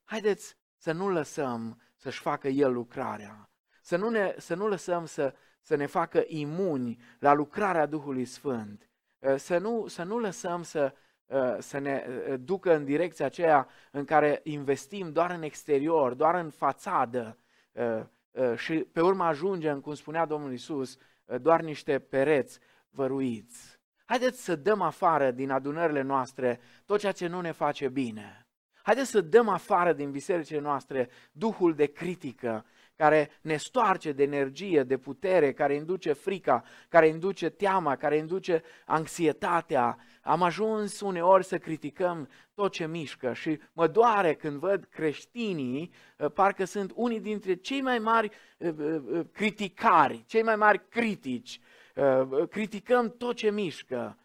[0.04, 3.50] Haideți să nu lăsăm să-și facă el lucrarea.
[3.80, 8.90] Să nu, ne, să nu lăsăm să, să ne facă imuni la lucrarea Duhului Sfânt.
[9.18, 10.94] Uh, să nu, să nu lăsăm să,
[11.26, 16.34] uh, să ne uh, ducă în direcția aceea în care investim doar în exterior, doar
[16.34, 17.38] în fațadă
[18.56, 20.96] și pe urmă ajungem, cum spunea Domnul Isus,
[21.40, 22.58] doar niște pereți
[22.90, 23.78] văruiți.
[24.04, 28.46] Haideți să dăm afară din adunările noastre tot ceea ce nu ne face bine.
[28.82, 32.64] Haideți să dăm afară din bisericile noastre duhul de critică,
[32.96, 38.62] care ne stoarce de energie, de putere, care induce frica, care induce teama, care induce
[38.86, 39.98] anxietatea.
[40.22, 46.30] Am ajuns uneori să criticăm tot ce mișcă și mă doare când văd creștinii, uh,
[46.32, 51.60] parcă sunt unii dintre cei mai mari uh, uh, criticari, cei mai mari critici.
[52.50, 54.18] Criticăm tot ce mișcă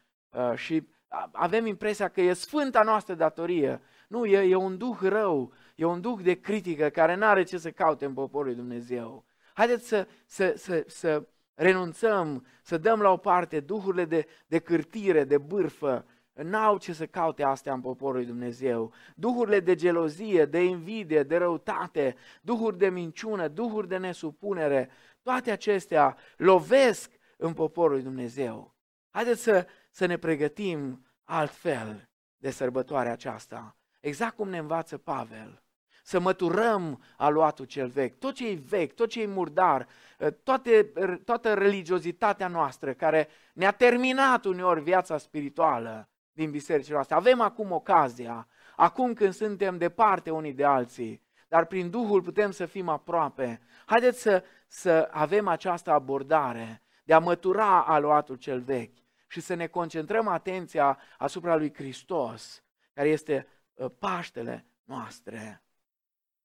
[0.56, 0.84] și
[1.32, 3.82] avem impresia că e sfânta noastră datorie.
[4.08, 7.58] Nu, e, e un duh rău E un duh de critică care nu are ce
[7.58, 9.26] să caute în poporul lui Dumnezeu.
[9.54, 15.24] Haideți să, să, să, să renunțăm, să dăm la o parte duhurile de, de cârtire,
[15.24, 18.94] de bârfă, n-au ce să caute astea în poporul lui Dumnezeu.
[19.16, 24.90] Duhurile de gelozie, de invidie, de răutate, duhuri de minciună, duhuri de nesupunere,
[25.22, 28.76] toate acestea lovesc în poporul lui Dumnezeu.
[29.10, 33.76] Haideți să, să ne pregătim altfel de sărbătoarea aceasta.
[34.00, 35.62] Exact cum ne învață Pavel
[36.04, 39.88] să măturăm aluatul cel vechi, tot ce e vechi, tot ce e murdar,
[40.22, 40.92] ă, toate,
[41.26, 47.16] toată religiozitatea noastră care ne-a terminat uneori viața spirituală din bisericile noastre.
[47.16, 52.66] Avem acum ocazia, acum când suntem departe unii de alții, dar prin Duhul putem să
[52.66, 53.62] fim aproape.
[53.86, 59.01] Haideți să, să avem această abordare de a mătura aluatul cel vechi
[59.32, 62.64] și să ne concentrăm atenția asupra lui Hristos,
[62.94, 63.48] care este
[63.80, 65.64] ă, Paștele noastre.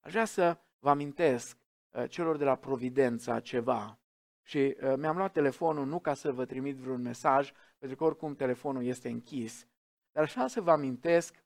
[0.00, 1.58] Aș vrea să vă amintesc
[1.90, 3.98] uh, celor de la Providența ceva.
[4.42, 8.34] Și uh, mi-am luat telefonul nu ca să vă trimit vreun mesaj, pentru că oricum
[8.34, 9.66] telefonul este închis,
[10.12, 11.44] dar aș vrea să vă amintesc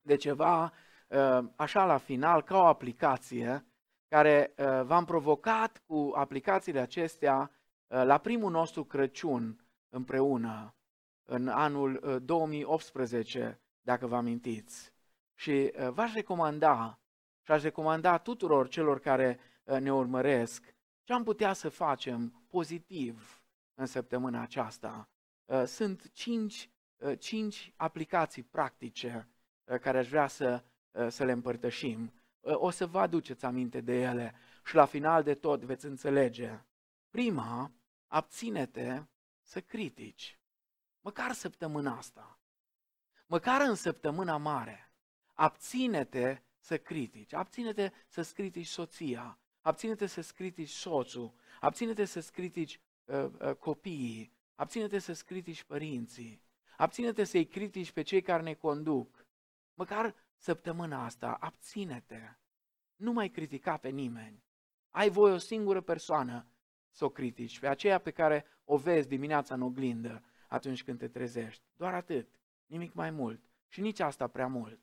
[0.00, 0.72] de ceva
[1.08, 3.66] uh, așa la final, ca o aplicație
[4.08, 7.50] care v-am provocat cu aplicațiile acestea
[7.86, 9.65] la primul nostru Crăciun
[9.96, 10.74] împreună,
[11.28, 14.92] în anul 2018, dacă vă amintiți.
[15.34, 17.00] Și v-aș recomanda
[17.46, 23.42] și aș recomanda tuturor celor care uh, ne urmăresc ce am putea să facem pozitiv
[23.74, 25.08] în săptămâna aceasta.
[25.44, 29.28] Uh, sunt cinci, uh, cinci aplicații practice
[29.80, 30.64] care aș vrea să,
[31.08, 32.12] să le împărtășim.
[32.40, 36.60] O să vă aduceți aminte de ele și la final de tot veți înțelege.
[37.10, 37.72] Prima,
[38.06, 39.02] abține-te
[39.46, 40.38] să critici.
[41.00, 42.38] Măcar săptămâna asta.
[43.26, 44.92] Măcar în săptămâna mare.
[45.34, 53.26] Abține-te să critici, abține-te să critici soția, abține-te să critici soțul, abține-te să critici uh,
[53.40, 56.42] uh, copiii, abține-te să critici părinții,
[56.76, 59.26] abține-te să-i critici pe cei care ne conduc.
[59.74, 62.20] Măcar săptămâna asta, abține-te.
[62.96, 64.44] Nu mai critica pe nimeni.
[64.90, 66.46] Ai voie o singură persoană
[66.96, 71.08] să o critici, pe aceea pe care o vezi dimineața în oglindă atunci când te
[71.08, 71.62] trezești.
[71.76, 72.28] Doar atât,
[72.66, 73.40] nimic mai mult.
[73.68, 74.78] Și nici asta prea mult.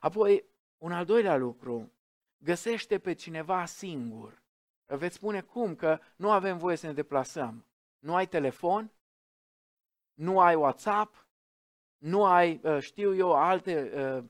[0.00, 0.44] Apoi,
[0.78, 1.92] un al doilea lucru,
[2.38, 4.42] găsește pe cineva singur.
[4.86, 5.74] Veți spune cum?
[5.74, 7.66] Că nu avem voie să ne deplasăm.
[7.98, 8.92] Nu ai telefon?
[10.14, 11.26] nu ai WhatsApp,
[11.98, 14.24] nu ai, uh, știu eu, alte uh,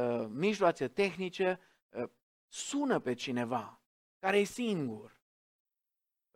[0.00, 2.08] uh, mijloace tehnice, uh,
[2.48, 3.80] sună pe cineva
[4.18, 5.15] care e singur.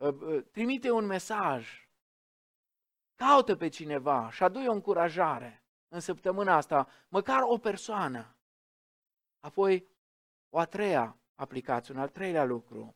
[0.01, 1.89] Uh, uh, trimite un mesaj.
[3.15, 8.35] Caută pe cineva și adu o încurajare în săptămâna asta, măcar o persoană.
[9.39, 9.87] Apoi,
[10.49, 12.95] o a treia aplicație, un al treilea lucru.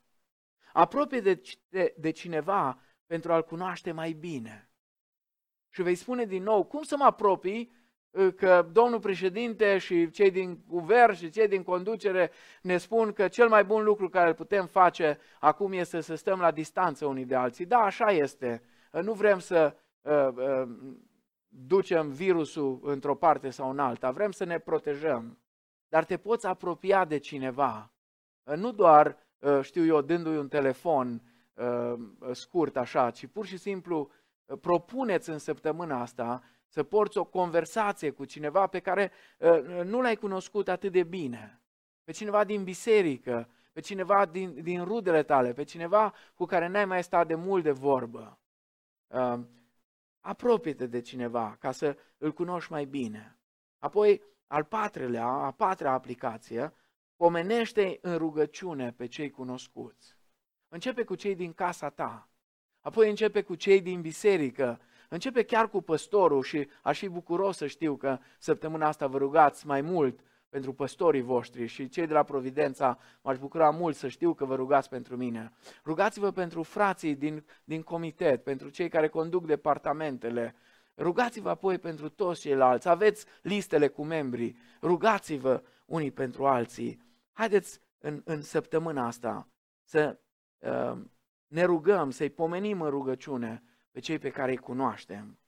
[0.74, 4.70] Apropie de, de, de cineva pentru a-l cunoaște mai bine.
[5.70, 7.85] Și vei spune din nou, cum să mă apropii ă,
[8.36, 13.48] că domnul președinte și cei din guvern și cei din conducere ne spun că cel
[13.48, 17.36] mai bun lucru care îl putem face acum este să stăm la distanță unii de
[17.36, 17.66] alții.
[17.66, 18.64] Da, așa este.
[19.02, 20.70] Nu vrem să uh, uh,
[21.48, 25.40] ducem virusul într-o parte sau în alta, vrem să ne protejăm.
[25.88, 27.92] Dar te poți apropia de cineva,
[28.56, 29.18] nu doar,
[29.62, 31.22] știu eu, dându-i un telefon
[32.32, 34.12] scurt așa, ci pur și simplu
[34.62, 36.44] propuneți în săptămâna asta
[36.76, 39.12] să porți o conversație cu cineva pe care
[39.84, 41.62] nu l-ai cunoscut atât de bine,
[42.04, 46.86] pe cineva din biserică, pe cineva din, din rudele tale, pe cineva cu care n-ai
[46.86, 48.40] mai stat de mult de vorbă.
[50.20, 53.38] Apropie-te de cineva ca să îl cunoști mai bine.
[53.80, 56.74] Apoi, al patrulea, a patra aplicație,
[57.16, 60.18] pomenește în rugăciune pe cei cunoscuți.
[60.68, 62.30] Începe cu cei din casa ta,
[62.82, 64.80] apoi începe cu cei din biserică,
[65.10, 69.68] începe chiar cu păstorul și aș fi bucuros să știu că săptămâna asta vă rugați
[69.68, 70.20] mai mult
[70.56, 74.56] pentru păstorii voștri și cei de la Providența, m-aș bucura mult să știu că vă
[74.56, 75.52] rugați pentru mine.
[75.86, 80.56] Rugați-vă pentru frații din, din comitet, pentru cei care conduc departamentele.
[80.98, 82.88] Rugați-vă apoi pentru toți ceilalți.
[82.88, 84.58] Aveți listele cu membrii.
[84.82, 87.02] Rugați-vă unii pentru alții.
[87.34, 89.48] Haideți în, în săptămâna asta
[89.84, 90.20] să
[90.60, 90.98] uh,
[91.48, 93.64] ne rugăm, să-i pomenim în rugăciune
[93.96, 95.40] pe cei pe care îi cunoaștem.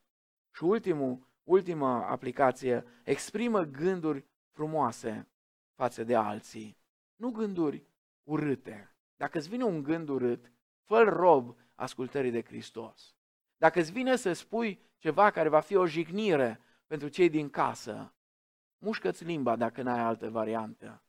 [0.51, 5.27] Și ultimul, ultima aplicație, exprimă gânduri frumoase
[5.75, 6.77] față de alții.
[7.15, 7.85] Nu gânduri
[8.23, 8.95] urâte.
[9.15, 10.51] Dacă îți vine un gând urât,
[10.83, 13.15] fă rob ascultării de Hristos.
[13.57, 18.13] Dacă îți vine să spui ceva care va fi o jignire pentru cei din casă,
[18.77, 21.03] mușcă-ți limba dacă n-ai altă variantă.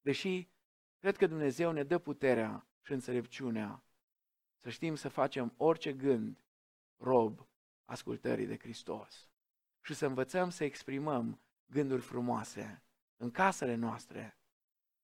[0.00, 0.48] Deși
[0.98, 3.82] cred că Dumnezeu ne dă puterea și înțelepciunea
[4.58, 6.44] să știm să facem orice gând
[7.00, 7.48] rob
[7.84, 9.30] ascultării de Hristos
[9.80, 12.82] și să învățăm să exprimăm gânduri frumoase
[13.16, 14.38] în casele noastre,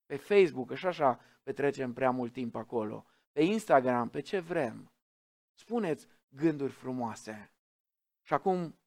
[0.06, 4.92] pe Facebook, și așa petrecem prea mult timp acolo, pe Instagram, pe ce vrem.
[5.54, 7.52] Spuneți gânduri frumoase.
[8.22, 8.78] Și acum,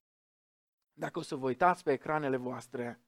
[0.94, 3.02] dacă o să vă uitați pe ecranele voastre,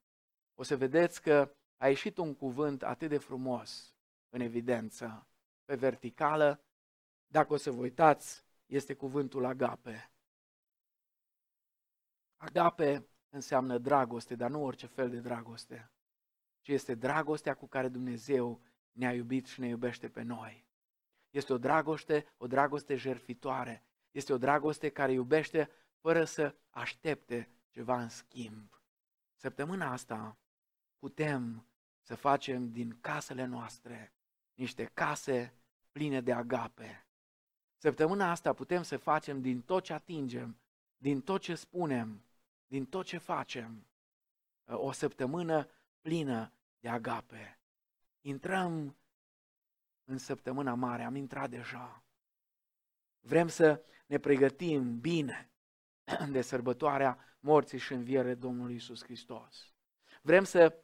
[0.56, 3.96] o să vedeți că a ieșit un cuvânt atât de frumos
[4.30, 5.28] în evidență,
[5.66, 6.64] pe verticală,
[7.28, 10.12] dacă o să vă uitați, este cuvântul agape.
[12.38, 15.92] Agape înseamnă dragoste, dar nu orice fel de dragoste,
[16.62, 18.62] ci este dragostea cu care Dumnezeu
[18.92, 20.68] ne-a iubit și ne iubește pe noi.
[21.30, 23.86] Este o dragoste, o dragoste jertfitoare.
[24.12, 25.70] Este o dragoste care iubește
[26.00, 28.82] fără să aștepte ceva în schimb.
[29.36, 30.38] Săptămâna asta
[30.98, 31.66] putem
[32.02, 34.14] să facem din casele noastre
[34.54, 35.54] niște case
[35.92, 37.06] pline de agape.
[37.82, 40.58] Săptămâna asta putem să facem din tot ce atingem,
[40.98, 42.24] din tot ce spunem,
[42.68, 43.86] din tot ce facem,
[44.66, 45.70] o săptămână
[46.02, 47.60] plină de agape.
[48.22, 48.96] Intrăm
[50.04, 52.04] în săptămâna mare, am intrat deja.
[53.20, 55.52] Vrem să ne pregătim bine
[56.32, 59.74] de sărbătoarea morții și învierii Domnului Isus Hristos.
[60.22, 60.84] Vrem să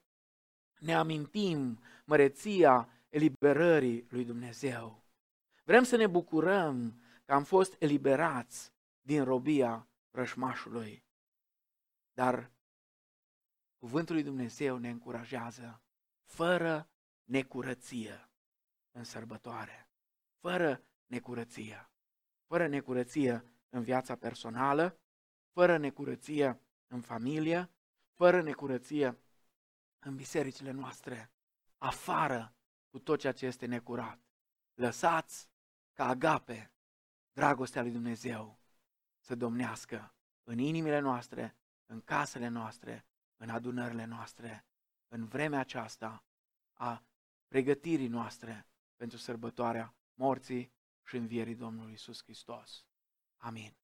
[0.80, 5.07] ne amintim măreția eliberării lui Dumnezeu.
[5.68, 11.05] Vrem să ne bucurăm că am fost eliberați din robia rășmașului.
[12.13, 12.51] Dar
[13.78, 15.82] cuvântul lui Dumnezeu ne încurajează
[16.24, 16.89] fără
[17.24, 18.30] necurăție
[18.91, 19.89] în sărbătoare,
[20.39, 21.89] fără necurăție,
[22.45, 24.99] fără necurăție în viața personală,
[25.51, 27.70] fără necurăție în familie,
[28.13, 29.18] fără necurăție
[29.99, 31.32] în bisericile noastre,
[31.78, 32.55] afară
[32.89, 34.20] cu tot ceea ce este necurat.
[34.74, 35.55] Lăsați
[35.98, 36.72] ca agape
[37.34, 38.60] dragostea lui Dumnezeu
[39.20, 43.06] să domnească în inimile noastre, în casele noastre,
[43.38, 44.66] în adunările noastre,
[45.08, 46.24] în vremea aceasta
[46.74, 47.04] a
[47.48, 50.72] pregătirii noastre pentru sărbătoarea morții
[51.04, 52.86] și învierii Domnului Isus Hristos.
[53.38, 53.78] Amin.